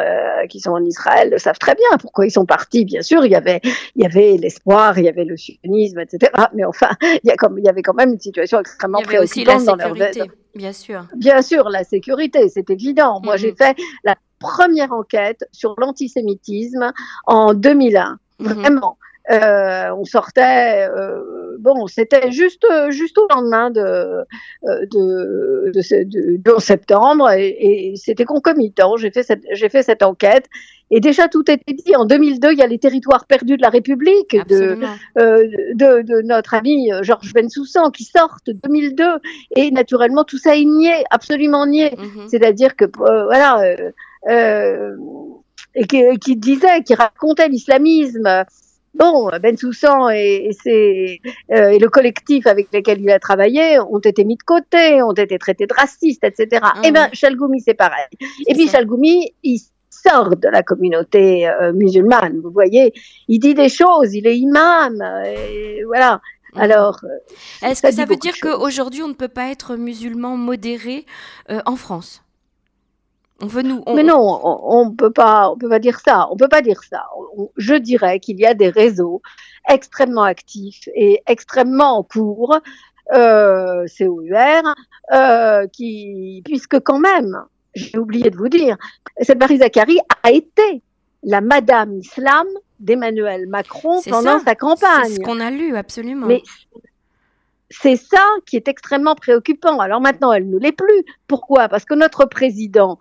qui 0.48 0.60
sont 0.60 0.70
en 0.70 0.84
Israël 0.84 1.28
le 1.30 1.38
savent 1.38 1.58
très 1.58 1.74
bien 1.74 1.98
pourquoi 2.00 2.24
ils 2.24 2.30
sont 2.30 2.46
partis. 2.46 2.86
Bien 2.86 3.02
sûr, 3.02 3.26
il 3.26 3.32
y 3.32 3.34
avait 3.34 3.60
il 3.96 4.02
y 4.02 4.06
avait 4.06 4.38
l'espoir, 4.38 4.98
il 4.98 5.04
y 5.04 5.08
avait 5.08 5.24
le 5.24 5.36
sionisme, 5.36 6.00
etc. 6.00 6.32
Mais 6.54 6.64
enfin, 6.64 6.90
il 7.02 7.28
y 7.28 7.30
a 7.30 7.36
comme 7.36 7.58
il 7.58 7.64
y 7.64 7.68
avait 7.68 7.82
quand 7.82 7.94
même 7.94 8.12
une 8.14 8.20
situation 8.20 8.60
extrêmement 8.60 9.02
préoccupante 9.02 9.25
aussi 9.26 9.44
la 9.44 9.58
sécurité, 9.58 10.30
bien 10.54 10.72
sûr. 10.72 11.06
Bien 11.16 11.42
sûr, 11.42 11.68
la 11.68 11.84
sécurité, 11.84 12.48
c'est 12.48 12.70
évident. 12.70 13.20
Moi, 13.22 13.36
j'ai 13.36 13.52
mhm. 13.52 13.56
fait 13.56 13.76
la 14.04 14.16
première 14.38 14.92
enquête 14.92 15.44
sur 15.52 15.74
l'antisémitisme 15.78 16.92
en 17.26 17.54
2001. 17.54 18.18
Mhm. 18.38 18.52
Vraiment. 18.52 18.98
Euh, 19.30 19.90
on 19.96 20.04
sortait, 20.04 20.88
euh, 20.88 21.45
bon, 21.58 21.86
c'était 21.86 22.30
juste 22.30 22.66
juste 22.90 23.18
au 23.18 23.26
lendemain 23.32 23.70
de 23.70 23.80
euh, 23.80 24.24
de, 24.64 25.72
de, 25.72 26.36
de, 26.36 26.60
septembre 26.60 27.30
et, 27.30 27.92
et 27.92 27.96
c'était 27.96 28.24
concomitant. 28.24 28.96
J'ai 28.96 29.10
fait 29.10 29.22
cette 29.22 29.42
j'ai 29.52 29.68
fait 29.68 29.82
cette 29.82 30.02
enquête 30.02 30.46
et 30.90 31.00
déjà 31.00 31.28
tout 31.28 31.50
était 31.50 31.72
dit. 31.72 31.96
En 31.96 32.04
2002, 32.04 32.52
il 32.52 32.58
y 32.58 32.62
a 32.62 32.66
les 32.66 32.78
territoires 32.78 33.26
perdus 33.26 33.56
de 33.56 33.62
la 33.62 33.70
République 33.70 34.36
de, 34.48 34.78
euh, 35.18 35.48
de, 35.74 36.02
de 36.02 36.22
notre 36.22 36.54
ami 36.54 36.92
euh, 36.92 37.02
Georges 37.02 37.32
Bensoussan 37.32 37.90
qui 37.90 38.04
sortent 38.04 38.50
2002 38.50 39.04
et 39.56 39.70
naturellement 39.72 40.24
tout 40.24 40.38
ça 40.38 40.56
est 40.56 40.64
nié, 40.64 41.04
absolument 41.10 41.66
nié. 41.66 41.96
Mhm. 41.96 42.28
C'est-à-dire 42.28 42.76
que 42.76 42.84
euh, 42.84 43.24
voilà. 43.24 43.76
Euh, 44.28 44.96
et 45.74 45.86
qui, 45.86 46.02
qui 46.18 46.36
disait, 46.36 46.82
qui 46.84 46.94
racontait 46.94 47.48
l'islamisme 47.48 48.44
Bon, 48.96 49.30
Ben 49.42 49.56
Soussan 49.56 50.10
et, 50.10 50.50
et, 50.64 51.20
euh, 51.52 51.68
et, 51.68 51.78
le 51.78 51.88
collectif 51.88 52.46
avec 52.46 52.68
lequel 52.72 53.00
il 53.00 53.10
a 53.10 53.18
travaillé 53.18 53.78
ont 53.78 53.98
été 53.98 54.24
mis 54.24 54.36
de 54.36 54.42
côté, 54.42 55.02
ont 55.02 55.12
été 55.12 55.38
traités 55.38 55.66
de 55.66 55.74
racistes, 55.74 56.24
etc. 56.24 56.62
Ah 56.62 56.74
et 56.82 56.88
eh 56.88 56.92
ben, 56.92 57.08
Chalgoumi, 57.12 57.60
c'est 57.60 57.74
pareil. 57.74 58.06
Et 58.46 58.54
puis 58.54 58.68
Chalgoumi, 58.68 59.32
il 59.42 59.60
sort 59.90 60.36
de 60.36 60.48
la 60.48 60.62
communauté 60.62 61.48
euh, 61.48 61.72
musulmane, 61.72 62.40
vous 62.42 62.50
voyez. 62.50 62.92
Il 63.28 63.38
dit 63.38 63.54
des 63.54 63.68
choses, 63.68 64.14
il 64.14 64.26
est 64.26 64.38
imam, 64.38 65.02
et 65.26 65.82
voilà. 65.84 66.20
Mmh. 66.54 66.60
Alors, 66.60 67.00
euh, 67.04 67.66
est-ce 67.66 67.82
que 67.82 67.92
ça 67.92 68.04
veut 68.04 68.16
dire 68.16 68.34
qu'aujourd'hui 68.40 69.02
on 69.02 69.08
ne 69.08 69.14
peut 69.14 69.28
pas 69.28 69.50
être 69.50 69.76
musulman 69.76 70.36
modéré 70.36 71.04
euh, 71.50 71.60
en 71.66 71.76
France? 71.76 72.22
On 73.42 73.46
veut 73.46 73.62
nous. 73.62 73.82
Mais 73.94 74.02
non, 74.02 74.40
on, 74.44 74.90
peut 74.92 75.10
pas, 75.10 75.50
on 75.50 75.58
peut 75.58 75.68
pas 75.68 75.78
dire 75.78 76.00
ça. 76.00 76.28
On 76.30 76.36
peut 76.36 76.48
pas 76.48 76.62
dire 76.62 76.82
ça. 76.82 77.04
je 77.56 77.74
dirais 77.74 78.18
qu'il 78.18 78.40
y 78.40 78.46
a 78.46 78.54
des 78.54 78.70
réseaux 78.70 79.20
extrêmement 79.68 80.22
actifs 80.22 80.88
et 80.94 81.20
extrêmement 81.26 81.98
en 81.98 82.02
cours, 82.02 82.58
euh, 83.14 83.84
COUR, 83.98 84.74
euh, 85.12 85.66
qui, 85.68 86.42
puisque 86.44 86.80
quand 86.80 86.98
même, 86.98 87.44
j'ai 87.74 87.98
oublié 87.98 88.30
de 88.30 88.36
vous 88.36 88.48
dire, 88.48 88.76
cette 89.20 89.38
Marie 89.38 89.58
Zachary 89.58 89.98
a 90.22 90.30
été 90.30 90.82
la 91.22 91.40
Madame 91.40 91.98
Islam 91.98 92.46
d'Emmanuel 92.80 93.46
Macron 93.48 94.00
pendant 94.08 94.38
sa 94.40 94.54
campagne. 94.54 95.04
C'est 95.04 95.14
ce 95.16 95.20
qu'on 95.20 95.40
a 95.40 95.50
lu, 95.50 95.76
absolument. 95.76 96.26
Mais 96.26 96.42
c'est 97.68 97.96
ça 97.96 98.24
qui 98.46 98.56
est 98.56 98.68
extrêmement 98.68 99.14
préoccupant. 99.14 99.78
Alors 99.80 100.00
maintenant, 100.00 100.32
elle 100.32 100.48
ne 100.48 100.58
l'est 100.58 100.72
plus. 100.72 101.04
Pourquoi? 101.26 101.68
Parce 101.68 101.84
que 101.84 101.94
notre 101.94 102.24
président 102.26 102.98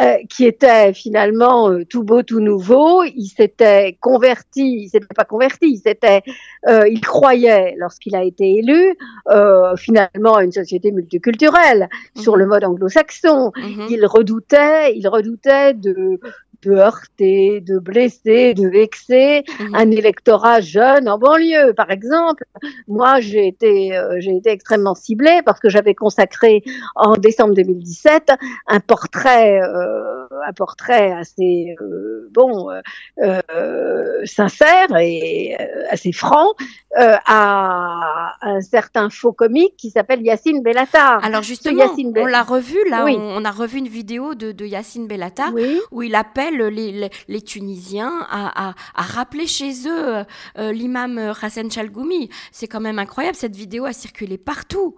euh, 0.00 0.16
qui 0.30 0.46
était 0.46 0.94
finalement 0.94 1.70
euh, 1.70 1.84
tout 1.84 2.02
beau, 2.02 2.22
tout 2.22 2.40
nouveau. 2.40 3.04
Il 3.04 3.26
s'était 3.26 3.98
converti, 4.00 4.84
il 4.84 4.88
s'était 4.88 5.14
pas 5.14 5.24
converti, 5.24 5.66
il 5.72 5.78
s'était, 5.78 6.22
euh, 6.66 6.88
il 6.88 7.02
croyait 7.02 7.74
lorsqu'il 7.76 8.16
a 8.16 8.24
été 8.24 8.54
élu 8.54 8.96
finalement 9.76 10.36
à 10.36 10.44
une 10.44 10.52
société 10.52 10.92
multiculturelle 10.92 11.88
sur 12.16 12.36
le 12.36 12.44
mhm. 12.44 12.50
mode 12.50 12.64
anglo-saxon. 12.64 13.52
Mhm. 13.54 13.86
Il 13.90 14.06
redoutait, 14.06 14.96
il 14.96 15.06
redoutait 15.08 15.74
de 15.74 16.18
de 16.62 16.72
heurter, 16.72 17.60
de 17.60 17.78
blesser, 17.78 18.54
de 18.54 18.68
vexer 18.68 19.44
mhm. 19.60 19.74
un 19.74 19.90
électorat 19.90 20.60
jeune 20.60 21.08
en 21.08 21.18
banlieue, 21.18 21.72
par 21.74 21.90
exemple. 21.90 22.44
Moi, 22.88 23.20
j'ai 23.20 23.48
été, 23.48 23.96
euh, 23.96 24.16
j'ai 24.20 24.36
été 24.36 24.50
extrêmement 24.50 24.94
ciblée 24.94 25.40
parce 25.44 25.60
que 25.60 25.68
j'avais 25.68 25.94
consacré 25.94 26.62
en 26.94 27.14
décembre 27.14 27.54
2017 27.54 28.32
un 28.68 28.80
portrait, 28.80 29.60
euh, 29.60 30.21
un 30.46 30.52
portrait 30.52 31.12
assez 31.12 31.74
euh, 31.80 32.28
bon, 32.30 32.68
sincère 34.24 34.96
et 34.98 35.56
assez 35.90 36.12
franc 36.12 36.54
à 36.96 38.34
un 38.42 38.60
certain 38.60 39.10
faux 39.10 39.32
comique 39.32 39.76
qui 39.76 39.90
s'appelle 39.90 40.22
Yacine 40.22 40.62
Bellatar. 40.62 41.24
Alors 41.24 41.42
justement, 41.42 41.84
on 42.16 42.26
l'a 42.26 42.42
revu 42.42 42.78
là, 42.88 43.06
on, 43.06 43.44
a 43.44 43.50
revu 43.50 43.78
une 43.78 43.88
vidéo 43.88 44.34
de, 44.34 44.52
de 44.52 44.66
Yacine 44.66 45.06
Bellatar 45.06 45.52
où 45.90 46.02
il 46.02 46.14
appelle 46.14 46.58
les, 47.28 47.42
Tunisiens 47.42 48.26
à, 48.30 48.74
rappeler 48.94 49.46
chez 49.46 49.72
eux 49.88 50.24
euh, 50.58 50.72
l'imam 50.72 51.32
Hassan 51.40 51.70
Chalgoumi. 51.70 52.30
C'est 52.50 52.68
quand 52.68 52.80
même 52.80 52.98
incroyable, 52.98 53.36
cette 53.36 53.56
vidéo 53.56 53.84
a 53.84 53.92
circulé 53.92 54.38
partout. 54.38 54.94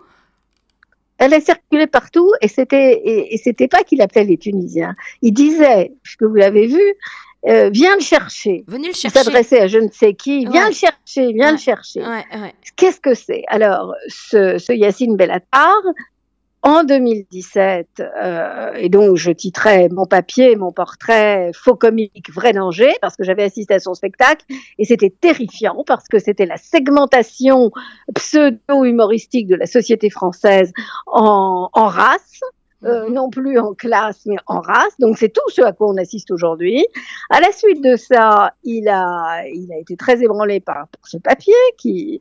Elle 1.25 1.35
a 1.35 1.41
circulé 1.41 1.87
partout 1.87 2.31
et 2.43 2.49
c'était 2.49 3.01
et, 3.05 3.39
c'était 3.39 3.69
pas 3.69 3.83
qu'il 3.83 4.03
appelait 4.03 4.25
les 4.25 4.37
Tunisiens. 4.37 4.95
Il 5.23 5.33
disait, 5.33 5.93
puisque 6.03 6.23
vous 6.23 6.35
l'avez 6.35 6.67
vu, 6.67 6.83
euh, 7.47 7.71
viens 7.71 7.95
le 7.95 8.03
chercher. 8.03 8.63
Venez 8.67 8.89
le 8.89 8.93
chercher. 8.93 9.19
Il 9.21 9.25
s'adressait 9.25 9.61
à 9.61 9.67
je 9.67 9.79
ne 9.79 9.89
sais 9.91 10.13
qui. 10.13 10.47
Viens 10.47 10.69
le 10.69 10.75
chercher, 10.75 11.33
viens 11.33 11.53
le 11.53 11.59
chercher. 11.59 12.03
Qu'est-ce 12.77 13.01
que 13.01 13.15
c'est? 13.15 13.43
Alors, 13.49 13.95
ce, 14.09 14.59
ce 14.59 14.75
Yacine 14.75 15.17
Bellatar, 15.17 15.81
en 16.65 16.83
2017, 16.83 18.01
euh, 18.01 18.73
et 18.75 18.89
donc 18.89 19.17
je 19.19 19.31
titrais 19.31 19.91
mon 19.91 20.07
papier, 20.07 20.57
mon 20.57 20.73
portrait 20.73 21.51
faux 21.55 21.77
comique, 21.77 22.31
vrai 22.33 22.55
danger, 22.55 22.91
parce 23.03 23.17
que 23.17 23.23
j'avais 23.23 23.43
assisté 23.43 23.75
à 23.75 23.79
son 23.79 23.93
spectacle, 23.93 24.47
et 24.79 24.87
c'était 24.87 25.11
terrifiant 25.11 25.85
parce 25.87 26.09
que 26.09 26.19
c'était 26.19 26.47
la 26.47 26.57
segmentation 26.57 27.71
pseudo-humoristique 28.15 29.47
de 29.47 29.57
la 29.57 29.67
société 29.67 30.09
française 30.09 30.73
en, 31.07 31.69
en 31.71 31.87
race. 31.87 32.41
Euh, 32.87 33.09
non 33.09 33.31
plus 33.31 33.59
en 33.59 33.73
classe, 33.73 34.27
mais 34.27 34.37
en 34.47 34.61
race. 34.61 34.99
Donc 34.99 35.17
c'est 35.17 35.31
tout 35.31 35.49
ce 35.49 35.63
à 35.63 35.73
quoi 35.73 35.89
on 35.89 35.97
assiste 35.97 36.31
aujourd'hui. 36.31 36.85
À 37.31 37.41
la 37.41 37.51
suite 37.51 37.83
de 37.83 37.97
ça, 37.97 38.53
il 38.63 38.89
a, 38.89 39.43
il 39.47 39.73
a 39.73 39.79
été 39.79 39.97
très 39.97 40.23
ébranlé 40.23 40.61
par, 40.61 40.87
ce 41.05 41.17
papier 41.17 41.55
qui, 41.79 42.21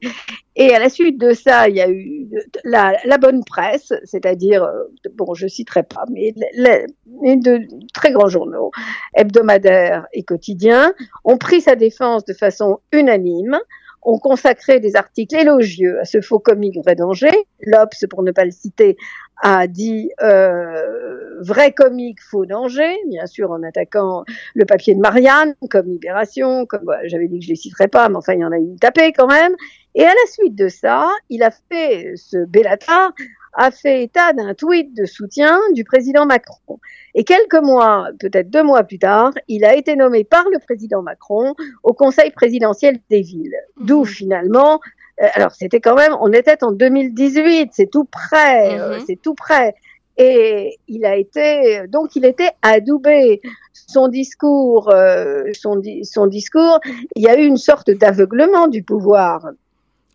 et 0.56 0.74
à 0.74 0.80
la 0.80 0.90
suite 0.90 1.20
de 1.20 1.34
ça, 1.34 1.68
il 1.68 1.76
y 1.76 1.82
a 1.82 1.90
eu 1.90 2.30
la, 2.64 3.18
bonne 3.18 3.44
presse, 3.44 3.92
c'est-à-dire, 4.06 4.64
euh, 4.64 4.84
bon, 5.16 5.34
je 5.34 5.48
citerai 5.48 5.84
pas, 5.84 6.06
mais 6.12 6.34
de 6.34 7.68
très 7.94 8.12
grands 8.12 8.30
journaux, 8.30 8.72
hebdomadaires 9.16 10.06
et 10.14 10.24
quotidiens, 10.24 10.94
ont 11.26 11.38
pris 11.38 11.60
sa 11.62 11.76
défense 11.76 12.24
de 12.26 12.34
façon 12.34 12.80
unanime 12.92 13.60
ont 14.06 14.20
consacré 14.20 14.80
des 14.80 14.96
articles 14.96 15.36
élogieux 15.36 16.00
à 16.00 16.06
ce 16.06 16.22
faux 16.22 16.40
comique 16.40 16.78
vrai 16.78 16.96
danger. 16.96 17.32
L'Obs, 17.62 18.06
pour 18.10 18.24
ne 18.24 18.32
pas 18.32 18.46
le 18.46 18.52
citer, 18.52 18.98
a 19.42 19.68
dit 19.68 20.12
euh, 20.22 21.42
vrai 21.42 21.72
comique 21.72 22.22
faux 22.22 22.46
danger, 22.46 22.96
bien 23.08 23.26
sûr 23.26 23.52
en 23.52 23.64
attaquant 23.64 24.24
le 24.56 24.66
papier 24.66 24.96
de 24.96 25.00
Marianne, 25.00 25.56
comme 25.70 25.88
Libération, 25.88 26.66
comme 26.66 26.92
j'avais 27.06 27.28
dit 27.28 27.40
que 27.40 27.46
je 27.46 27.50
les 27.50 27.56
citerais 27.56 27.88
pas, 27.88 28.10
mais 28.10 28.16
enfin 28.16 28.34
il 28.34 28.40
y 28.40 28.46
en 28.46 28.52
a 28.52 28.60
eu 28.60 28.76
tapé 28.80 29.12
quand 29.12 29.28
même. 29.28 29.56
Et 29.96 30.04
à 30.04 30.10
la 30.10 30.32
suite 30.32 30.56
de 30.56 30.70
ça, 30.70 31.08
il 31.30 31.44
a 31.44 31.52
fait 31.52 32.14
ce 32.16 32.46
Bellatar 32.46 33.14
a 33.54 33.72
fait 33.72 34.04
état 34.04 34.34
d'un 34.34 34.54
tweet 34.54 34.96
de 34.96 35.06
soutien 35.06 35.60
du 35.74 35.84
président 35.84 36.26
Macron. 36.26 36.80
Et 37.14 37.24
quelques 37.24 37.62
mois, 37.62 38.10
peut-être 38.20 38.50
deux 38.50 38.64
mois 38.64 38.84
plus 38.84 39.00
tard, 39.00 39.32
il 39.48 39.64
a 39.64 39.76
été 39.76 39.96
nommé 39.96 40.24
par 40.24 40.46
le 40.52 40.60
président 40.60 41.02
Macron 41.02 41.54
au 41.84 41.94
Conseil 41.94 42.32
présidentiel 42.32 43.00
des 43.10 43.22
villes. 43.22 43.56
D'où 43.80 44.00
mhm. 44.00 44.06
finalement, 44.06 44.80
alors 45.20 45.52
c'était 45.52 45.80
quand 45.80 45.96
même, 45.96 46.16
on 46.20 46.32
était 46.32 46.64
en 46.64 46.72
2018, 46.72 47.72
c'est 47.74 47.90
tout 47.90 48.06
près, 48.06 48.80
euh, 48.80 48.98
mhm. 48.98 49.04
c'est 49.06 49.22
tout 49.22 49.36
près. 49.36 49.76
Et 50.18 50.78
il 50.88 51.06
a 51.06 51.16
été, 51.16 51.88
donc 51.88 52.16
il 52.16 52.26
était 52.26 52.52
adoubé. 52.62 53.42
Son 53.74 54.08
discours, 54.08 54.90
euh, 54.90 55.44
son, 55.54 55.82
son 56.04 56.28
discours, 56.28 56.80
il 57.16 57.24
y 57.24 57.28
a 57.28 57.38
eu 57.38 57.46
une 57.46 57.58
sorte 57.58 57.90
d'aveuglement 57.90 58.68
du 58.68 58.84
pouvoir. 58.84 59.50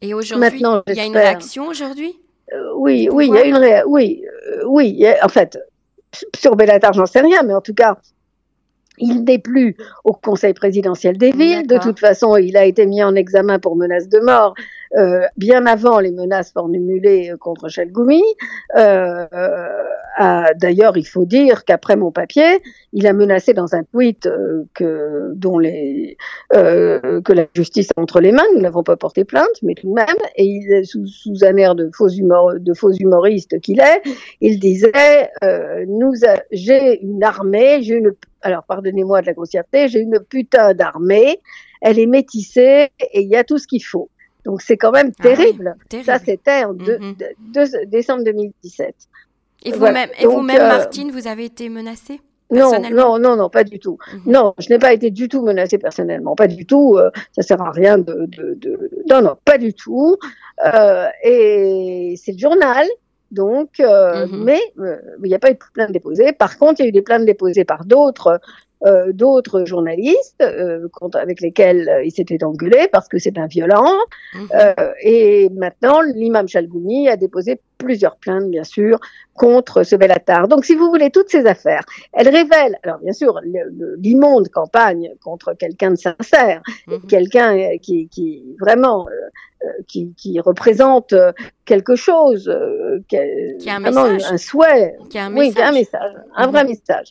Et 0.01 0.15
aujourd'hui, 0.15 0.63
il 0.87 0.95
y 0.97 1.01
a 1.01 1.05
une 1.05 1.17
réaction 1.17 1.67
aujourd'hui? 1.67 2.17
Euh, 2.53 2.73
oui, 2.77 3.09
oui, 3.11 3.29
il 3.29 3.35
y 3.35 3.39
a 3.39 3.45
une 3.45 3.57
ré... 3.57 3.83
oui, 3.87 4.25
euh, 4.49 4.63
oui, 4.67 5.05
en 5.23 5.29
fait, 5.29 5.59
sur 6.37 6.57
Bellatar, 6.57 6.93
j'en 6.93 7.07
sais 7.07 7.21
rien, 7.21 7.43
mais 7.43 7.55
en 7.55 7.61
tout 7.61 7.75
cas, 7.75 7.99
il 8.99 9.25
n'est 9.25 9.39
plus 9.39 9.77
au 10.05 10.13
Conseil 10.13 10.55
présidentiel 10.55 11.19
des 11.19 11.33
villes. 11.33 11.67
De 11.67 11.79
toute 11.79 11.99
façon, 11.99 12.37
il 12.37 12.57
a 12.57 12.65
été 12.65 12.87
mis 12.87 13.03
en 13.03 13.15
examen 13.15 13.59
pour 13.59 13.77
menace 13.77 14.09
de 14.09 14.19
mort 14.21 14.55
euh, 14.88 14.88
bien 15.37 15.67
avant 15.67 16.01
les 16.01 16.13
menaces 16.13 16.53
formulées 16.53 17.33
contre 17.39 17.69
Chalgoumi. 17.69 18.23
Euh, 18.77 19.27
euh, 20.21 20.45
D'ailleurs, 20.57 20.97
il 20.97 21.07
faut 21.07 21.25
dire 21.25 21.65
qu'après 21.65 21.97
mon 21.97 22.11
papier, 22.11 22.61
il 22.93 23.07
a 23.07 23.13
menacé 23.13 23.55
dans 23.55 23.75
un 23.75 23.85
tweet 23.85 24.27
euh, 24.27 24.65
que, 24.75 25.33
dont 25.35 25.59
les, 25.59 26.17
euh, 26.55 27.21
que 27.23 27.33
la 27.33 27.47
justice 27.55 27.91
a 27.97 28.01
entre 28.01 28.21
les 28.21 28.33
mains. 28.33 28.45
Nous 28.55 28.61
n'avons 28.61 28.83
pas 28.83 28.97
porté 28.97 29.25
plainte, 29.25 29.47
mais 29.63 29.75
tout 29.75 29.89
de 29.89 29.95
même, 29.95 30.07
et 30.37 30.45
il, 30.45 30.87
sous, 30.87 31.07
sous 31.07 31.45
un 31.45 31.57
air 31.57 31.75
de 31.75 31.91
faux, 31.95 32.09
humor, 32.09 32.55
de 32.59 32.75
faux 32.75 32.93
humoriste 32.93 33.61
qu'il 33.61 33.81
est, 33.81 34.03
il 34.41 34.59
disait 34.59 35.31
nous, 35.87 36.13
j'ai 36.51 37.01
une 37.03 37.23
armée, 37.23 37.83
j'ai 37.83 37.95
une 37.95 38.13
alors 38.43 38.63
pardonnez-moi 38.65 39.21
de 39.21 39.27
la 39.27 39.33
grossièreté, 39.33 39.89
j'ai 39.89 40.01
une 40.01 40.21
putain 40.21 40.75
d'armée, 40.75 41.41
elle 41.81 41.99
est 41.99 42.07
métissée 42.07 42.89
et 43.01 43.21
il 43.21 43.29
y 43.29 43.37
a 43.37 43.45
tout 43.45 43.59
ce 43.59 43.67
qu'il 43.67 43.85
faut. 43.85 44.11
Donc 44.49 44.63
c'est 44.63 44.79
quand 44.79 44.93
même 44.93 45.13
ah 45.19 45.23
terrible. 45.23 45.77
Ça, 46.07 46.19
c'était 46.19 46.65
en 46.65 46.73
mhm. 46.73 47.15
décembre 47.87 48.25
2017. 48.25 48.95
Et 49.65 49.73
vous-même, 49.73 50.09
vous 50.23 50.39
euh, 50.39 50.43
Martine, 50.43 51.11
vous 51.11 51.27
avez 51.29 51.45
été 51.45 51.69
menacée 51.69 52.21
non, 52.51 52.73
non, 52.91 53.19
non, 53.19 53.37
non, 53.37 53.51
pas 53.51 53.63
du 53.63 53.79
tout. 53.79 53.99
Mhm. 54.11 54.33
Non, 54.33 54.55
je 54.59 54.71
n'ai 54.71 54.79
pas 54.79 54.95
été 54.95 55.11
du 55.11 55.29
tout 55.29 55.43
menacée 55.43 55.77
personnellement, 55.77 56.35
pas 56.35 56.47
du 56.47 56.65
tout. 56.65 56.97
Euh, 56.97 57.11
ça 57.33 57.43
sert 57.43 57.61
à 57.61 57.71
rien 57.71 57.99
de, 57.99 58.25
de, 58.27 58.91
non, 59.11 59.21
non, 59.21 59.37
pas 59.45 59.59
du 59.59 59.75
tout. 59.75 60.17
Euh, 60.65 61.09
et 61.23 62.15
c'est 62.17 62.33
le 62.33 62.39
journal, 62.39 62.87
donc, 63.31 63.81
mhm. 63.81 64.45
mais 64.45 64.61
il 64.79 65.29
n'y 65.29 65.35
a 65.35 65.39
pas 65.39 65.51
eu 65.51 65.55
de 65.55 65.59
plainte 65.75 65.93
déposée. 65.93 66.33
Par 66.33 66.57
contre, 66.57 66.81
il 66.81 66.85
y 66.85 66.87
a 66.87 66.89
eu 66.89 66.93
des 66.93 67.03
plaintes 67.03 67.27
déposées 67.27 67.67
par 67.67 67.85
d'autres 67.85 68.41
euh, 68.87 69.13
d'autres 69.13 69.65
journalistes 69.65 70.41
euh, 70.41 70.87
avec 71.15 71.41
lesquels 71.41 71.89
euh, 71.89 72.05
il 72.05 72.13
s'était 72.13 72.45
engueulé 72.45 72.89
parce 72.93 73.09
que 73.09 73.19
c'est 73.19 73.37
un 73.37 73.49
violent. 73.49 73.93
Mhm. 74.35 74.49
et 75.03 75.49
maintenant, 75.51 76.01
l'imam 76.01 76.47
Chalgoumi 76.47 77.09
a 77.09 77.17
déposé 77.17 77.61
plusieurs 77.79 78.17
plaintes, 78.17 78.51
bien 78.51 78.65
sûr, 78.65 78.99
contre 79.35 79.85
ce 79.85 79.97
Bellatar. 79.97 80.49
Donc, 80.49 80.65
si 80.65 80.75
vous 80.75 80.89
voulez, 80.89 81.11
toutes 81.11 81.31
ces 81.31 81.47
affaires, 81.47 81.85
elles 82.13 82.29
révèlent, 82.29 82.79
alors 82.83 82.99
bien 82.99 83.13
sûr, 83.13 83.41
l'immonde 83.99 84.49
campagne 84.49 85.13
contre 85.23 85.55
quelqu'un 85.55 85.93
de 85.93 85.97
sincère, 85.97 86.61
mhm. 86.87 87.07
quelqu'un 87.07 87.79
qui, 87.81 88.09
qui 88.09 88.45
vraiment 88.61 89.07
qui, 89.87 90.15
qui, 90.17 90.39
représente 90.41 91.15
quelque 91.65 91.97
chose, 91.97 92.51
qui, 93.09 93.17
a 93.69 93.77
un, 93.77 93.81
message. 93.81 94.23
un 94.31 94.37
souhait, 94.37 94.97
qui 95.11 95.19
a 95.19 95.27
un 95.27 95.37
oui, 95.37 95.53
un 95.61 95.73
message, 95.73 96.13
un 96.37 96.47
vrai 96.47 96.63
mhm. 96.65 96.71
message. 96.71 97.11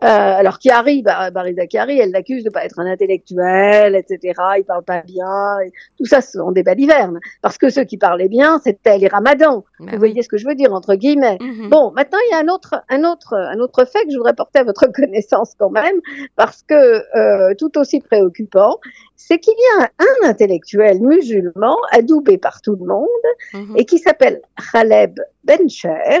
alors 0.00 0.58
qui 0.58 0.70
arrive 0.70 1.04
Barry 1.04 1.54
Zakari, 1.54 1.98
elle 1.98 2.10
l'accuse 2.10 2.44
de 2.44 2.50
pas 2.50 2.64
être 2.64 2.78
un 2.78 2.86
intellectuel, 2.86 3.96
etc. 3.96 4.40
Il 4.58 4.64
parle 4.64 4.84
pas 4.84 5.02
bien. 5.02 5.56
tout 5.98 6.04
ça, 6.04 6.20
ce 6.20 6.38
sont 6.38 6.52
des 6.52 6.62
balivernes. 6.62 7.18
Parce 7.42 7.58
que 7.58 7.70
ceux 7.70 7.84
qui 7.84 7.96
parlaient 7.96 8.28
bien, 8.28 8.60
c'était 8.62 8.98
les 8.98 9.08
ramadans. 9.08 9.64
Bah 9.80 9.92
voyez 10.06 10.22
ce 10.22 10.28
que 10.28 10.36
je 10.36 10.46
veux 10.46 10.54
dire, 10.54 10.72
entre 10.72 10.94
guillemets. 10.94 11.38
Mhm. 11.40 11.68
Bon, 11.68 11.90
maintenant, 11.92 12.18
il 12.28 12.32
y 12.32 12.34
a 12.34 12.38
un 12.38 12.48
autre, 12.48 12.82
un, 12.88 13.04
autre, 13.04 13.34
un 13.34 13.58
autre 13.58 13.84
fait 13.84 14.04
que 14.04 14.12
je 14.12 14.16
voudrais 14.16 14.34
porter 14.34 14.60
à 14.60 14.64
votre 14.64 14.86
connaissance 14.92 15.54
quand 15.58 15.70
même, 15.70 16.00
parce 16.36 16.62
que 16.62 16.74
euh, 17.16 17.54
tout 17.58 17.76
aussi 17.78 18.00
préoccupant, 18.00 18.78
c'est 19.16 19.38
qu'il 19.38 19.54
y 19.54 19.82
a 19.82 19.90
un, 19.98 20.28
intellectuel 20.28 21.00
musulman 21.00 21.76
adoubé 21.90 22.38
par 22.38 22.60
tout 22.60 22.76
le 22.76 22.86
monde 22.86 23.06
mhm. 23.52 23.76
et 23.76 23.84
qui 23.84 23.98
s'appelle 23.98 24.40
Khaleb 24.72 25.18
Bencher, 25.44 26.20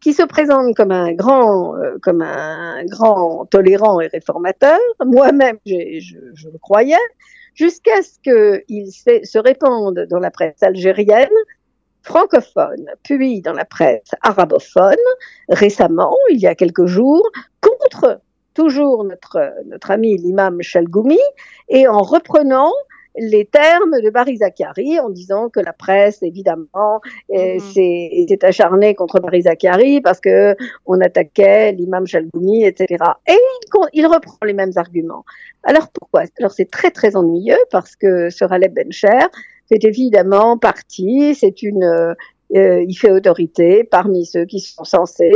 qui 0.00 0.12
se 0.12 0.22
présente 0.22 0.74
comme 0.76 0.92
un 0.92 1.12
grand, 1.12 1.76
euh, 1.76 1.96
comme 2.02 2.22
un 2.22 2.84
grand 2.84 3.46
tolérant 3.46 4.00
et 4.00 4.08
réformateur. 4.08 4.78
Moi-même, 5.04 5.58
je, 5.64 6.00
je, 6.34 6.48
le 6.48 6.58
croyais, 6.58 6.96
jusqu'à 7.54 8.02
ce 8.02 8.18
qu'il 8.20 8.92
se 8.92 9.38
répande 9.38 10.06
dans 10.10 10.18
la 10.18 10.30
presse 10.30 10.62
algérienne 10.62 11.28
francophone, 12.04 12.86
puis 13.02 13.40
dans 13.40 13.54
la 13.54 13.64
presse 13.64 14.10
arabophone, 14.22 14.94
récemment, 15.48 16.16
il 16.30 16.38
y 16.38 16.46
a 16.46 16.54
quelques 16.54 16.86
jours, 16.86 17.28
contre 17.60 18.20
toujours 18.52 19.04
notre, 19.04 19.52
notre 19.66 19.90
ami 19.90 20.16
l'imam 20.16 20.62
Chalgoumi 20.62 21.18
et 21.68 21.88
en 21.88 22.02
reprenant 22.02 22.70
les 23.16 23.44
termes 23.44 24.00
de 24.00 24.10
Barry 24.10 24.38
Zachary 24.38 24.98
en 24.98 25.08
disant 25.08 25.48
que 25.48 25.60
la 25.60 25.72
presse, 25.72 26.22
évidemment, 26.22 27.00
mm 27.28 27.58
s'est 27.60 28.38
acharnée 28.42 28.94
contre 28.94 29.20
Barry 29.20 29.42
Zachary 29.42 30.00
parce 30.00 30.20
que 30.20 30.56
on 30.86 31.00
attaquait 31.00 31.72
l'imam 31.72 32.06
Chalgoumi, 32.06 32.64
etc. 32.64 33.04
Et 33.28 33.32
il, 33.32 33.88
il, 33.92 34.06
reprend 34.06 34.38
les 34.44 34.52
mêmes 34.52 34.72
arguments. 34.76 35.24
Alors 35.62 35.88
pourquoi? 35.88 36.24
Alors 36.38 36.50
c'est 36.50 36.70
très 36.70 36.90
très 36.90 37.16
ennuyeux 37.16 37.58
parce 37.70 37.96
que 37.96 38.30
ce 38.30 38.44
Raleb 38.44 38.74
Bencher 38.74 39.26
fait 39.68 39.84
évidemment 39.84 40.58
partie, 40.58 41.34
c'est 41.34 41.62
une 41.62 42.14
euh, 42.54 42.84
il 42.86 42.94
fait 42.94 43.10
autorité 43.10 43.82
parmi 43.82 44.26
ceux 44.26 44.44
qui 44.44 44.60
sont 44.60 44.84
censés 44.84 45.32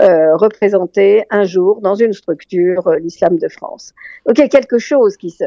euh, 0.00 0.34
représenter 0.36 1.22
un 1.30 1.44
jour 1.44 1.80
dans 1.80 1.94
une 1.94 2.12
structure 2.12 2.88
euh, 2.88 2.98
l'islam 2.98 3.38
de 3.38 3.48
France. 3.48 3.92
Donc 4.26 4.38
il 4.38 4.40
y 4.40 4.44
a 4.44 4.48
quelque 4.48 4.78
chose 4.78 5.16
qui 5.16 5.30
se... 5.30 5.44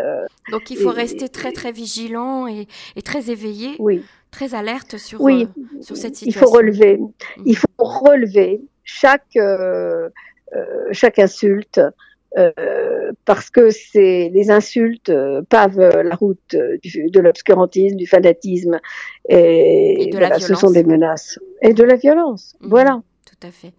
Donc 0.52 0.70
il 0.70 0.78
faut 0.78 0.92
rester 0.92 1.28
très 1.28 1.52
très 1.52 1.74
vigilant 1.74 2.48
et, 2.48 2.68
très 3.04 3.32
éveillé, 3.32 3.76
oui. 3.80 4.04
très 4.32 4.54
alerte 4.56 4.98
sur, 4.98 5.20
oui. 5.20 5.48
sur 5.82 5.98
cette 5.98 6.16
situation. 6.16 6.42
Il 6.42 6.46
faut 6.46 6.56
relever, 6.56 6.98
mm. 6.98 7.12
il 7.46 7.58
faut 7.58 7.68
relever 7.80 8.62
chaque, 8.86 9.38
chaque 10.92 11.20
insulte, 11.20 11.82
euh, 12.38 13.12
parce 13.26 13.50
que 13.50 13.70
c'est 13.72 14.30
les 14.34 14.52
insultes 14.52 15.10
euh, 15.10 15.42
pavent 15.50 15.80
la 15.80 16.16
route 16.16 16.56
du, 16.84 17.10
de 17.10 17.20
l'obscurantisme, 17.20 17.96
du 17.96 18.06
fanatisme 18.06 18.80
et, 19.28 20.04
et 20.04 20.06
de 20.08 20.18
voilà, 20.18 20.40
ce 20.40 20.54
sont 20.54 20.72
des 20.72 20.84
menaces 20.84 21.40
et 21.62 21.74
de 21.74 21.84
la 21.84 21.96
violence. 21.96 22.56
Mmh. 22.60 22.70
Voilà 22.70 23.02
tout 23.40 23.48
à 23.48 23.52
fait. 23.52 23.74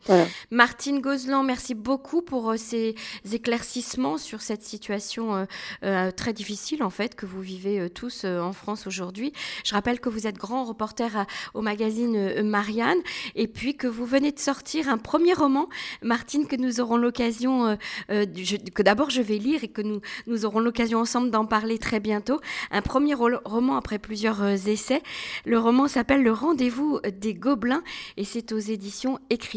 Martine 0.50 1.00
Gozlan, 1.00 1.42
merci 1.42 1.74
beaucoup 1.74 2.22
pour 2.22 2.50
euh, 2.50 2.56
ces 2.56 2.94
éclaircissements 3.30 4.16
sur 4.16 4.40
cette 4.42 4.62
situation 4.62 5.34
euh, 5.34 5.44
euh, 5.84 6.10
très 6.10 6.32
difficile 6.32 6.82
en 6.82 6.90
fait 6.90 7.14
que 7.14 7.26
vous 7.26 7.40
vivez 7.40 7.90
tous 7.90 8.24
en 8.24 8.52
France 8.52 8.86
aujourd'hui. 8.86 9.32
Je 9.64 9.74
rappelle 9.74 10.00
que 10.00 10.08
vous 10.08 10.26
êtes 10.26 10.36
grand 10.36 10.64
reporter 10.64 11.26
au 11.54 11.60
magazine 11.60 12.42
Marianne 12.42 12.98
et 13.34 13.48
puis 13.48 13.76
que 13.76 13.86
vous 13.86 14.04
venez 14.04 14.32
de 14.32 14.38
sortir 14.38 14.88
un 14.88 14.98
premier 14.98 15.34
roman, 15.34 15.68
Martine, 16.02 16.46
que 16.46 16.56
nous 16.56 16.80
aurons 16.80 16.96
l'occasion, 16.96 17.76
que 18.08 18.82
d'abord 18.82 19.10
je 19.10 19.22
vais 19.22 19.38
lire 19.38 19.64
et 19.64 19.68
que 19.68 19.82
nous, 19.82 20.00
nous 20.26 20.44
aurons 20.44 20.60
l'occasion 20.60 21.00
ensemble 21.00 21.30
d'en 21.30 21.46
parler 21.46 21.78
très 21.78 22.00
bientôt. 22.00 22.40
Un 22.70 22.82
premier 22.82 23.14
roman 23.14 23.76
après 23.76 23.98
plusieurs 23.98 24.42
essais. 24.68 25.02
Le 25.44 25.58
roman 25.58 25.88
s'appelle 25.88 26.22
Le 26.22 26.32
rendez-vous 26.32 27.00
des 27.12 27.34
gobelins 27.34 27.82
et 28.16 28.24
c'est 28.24 28.52
aux 28.52 28.58
éditions 28.58 29.18
écrites 29.28 29.49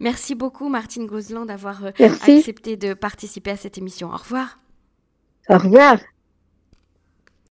Merci 0.00 0.34
beaucoup 0.34 0.68
Martine 0.68 1.06
Gozlan 1.06 1.46
d'avoir 1.46 1.84
euh, 1.84 1.90
accepté 2.00 2.76
de 2.76 2.94
participer 2.94 3.50
à 3.50 3.56
cette 3.56 3.78
émission. 3.78 4.08
Au 4.08 4.16
revoir. 4.16 4.58
Au 5.48 5.58
revoir. 5.58 5.98